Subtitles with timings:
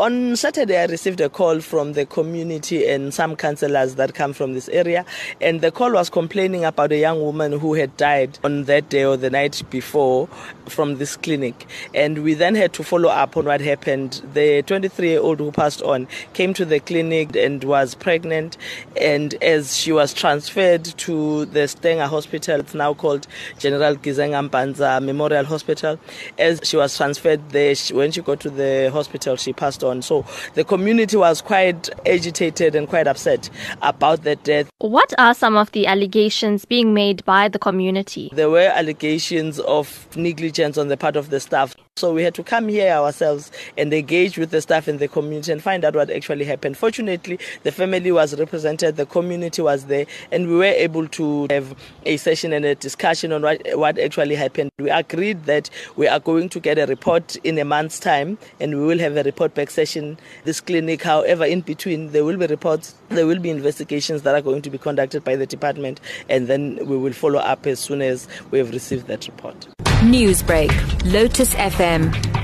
[0.00, 4.54] On Saturday, I received a call from the community and some councillors that come from
[4.54, 5.04] this area,
[5.42, 9.04] and the call was complaining about a young woman who had died on that day
[9.04, 10.26] or the night before
[10.68, 11.66] from this clinic.
[11.94, 14.22] And we then had to follow up on what happened.
[14.32, 18.56] The 23 year old who passed on came to the clinic and was pregnant,
[18.98, 23.26] and as she was transferred to the Stanger Hospital, it's now called
[23.58, 26.00] General Gizenga Mpanza Memorial Hospital,
[26.38, 30.02] as she was transferred there, when she got to the hospital, she passed on on.
[30.02, 33.50] So the community was quite agitated and quite upset
[33.82, 34.70] about that death.
[34.78, 38.30] What are some of the allegations being made by the community?
[38.32, 41.76] There were allegations of negligence on the part of the staff.
[41.96, 45.50] So we had to come here ourselves and engage with the staff in the community
[45.50, 46.76] and find out what actually happened.
[46.76, 51.74] Fortunately, the family was represented, the community was there, and we were able to have
[52.04, 54.70] a session and a discussion on what, what actually happened.
[54.78, 58.78] We agreed that we are going to get a report in a month's time and
[58.78, 61.02] we will have a report back session this clinic.
[61.02, 64.70] However, in between, there will be reports, there will be investigations that are going to
[64.70, 68.58] be conducted by the department, and then we will follow up as soon as we
[68.58, 69.68] have received that report.
[70.02, 70.70] Newsbreak,
[71.12, 72.29] Lotus FM,